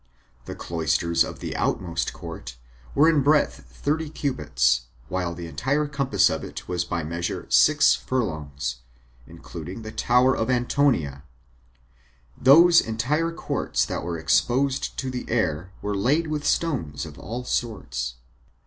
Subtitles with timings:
[0.45, 2.57] The cloisters [of the outmost court]
[2.95, 7.93] were in breadth thirty cubits, while the entire compass of it was by measure six
[7.93, 8.77] furlongs,
[9.27, 11.23] including the tower of Antonia;
[12.35, 17.43] those entire courts that were exposed to the air were laid with stones of all
[17.43, 18.15] sorts.